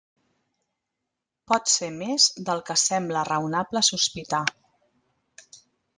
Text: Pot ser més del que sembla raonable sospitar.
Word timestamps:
Pot 1.51 1.69
ser 1.73 1.89
més 1.99 2.25
del 2.49 2.63
que 2.71 2.79
sembla 2.87 3.27
raonable 3.31 3.85
sospitar. 3.93 4.45